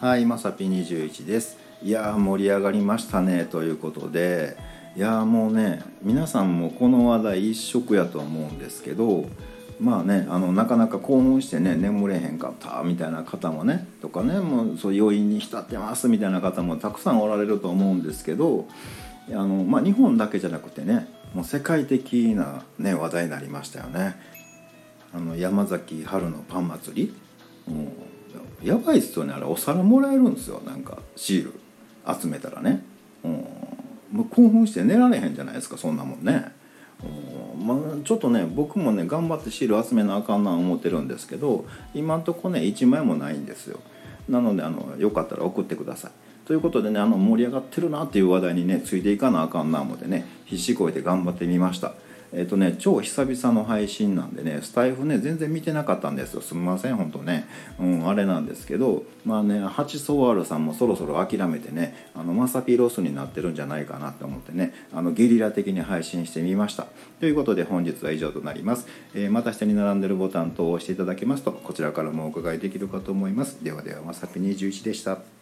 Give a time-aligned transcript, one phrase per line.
[0.00, 1.58] はい、まさぴ21です。
[1.82, 4.56] いやー盛り上がりましたねということで、
[4.96, 9.26] いやもうね、皆さんもこの話題一色やと思うんですけど、
[9.78, 18.68] まあね、あのなかなか興奮してね眠れへんかったみたいな方もねとかねもうそう余韻に浸ってますみたいな方もたくさんおられると思うんですけど
[19.28, 24.16] あの、まあ、日本だけじゃなくてねもう世界的な、ね、話題になりましたよね。
[25.12, 27.14] あの山崎春のパン祭り、
[27.68, 28.19] うん
[28.62, 29.46] やばいっすよねあれ。
[29.46, 31.60] お皿もらえるんですよなんかシール
[32.20, 32.82] 集めたらね、
[33.24, 33.32] うん、
[34.12, 36.52] もう興奮して寝られへんじゃないですかそんなもんね、
[37.02, 37.66] うん。
[37.66, 41.64] まあ、ちょっとね僕もね頑張ってシール集めなあかんな思ってるんですけど
[41.94, 43.80] 今んとこね1枚もないんですよ。
[44.28, 46.10] なのであのよかったら送ってください。
[46.46, 51.94] ということでねあの盛り上がってるなっていう話題にねついていかなあかんな思ってね必死こいて頑張ってみました。
[52.32, 56.40] えっ、とね超久々の配信なんでねスタイフね全然見てなかったんですよ。
[56.40, 57.46] すみません本当ね。
[57.78, 66.86] うんあれなんですけどまあねハチソワールさんもそろそろ諦めてねあのマサピロスになってるんじゃないかなって思ってねあのゲリラ的に配信してみました。
[67.18, 73.62] ということで本日は以上となります、えーまた下に並んでるボタン等を押していただけますとこちらからもお伺いできるかと思います。
[73.62, 75.39] ではではまさぴ21でした。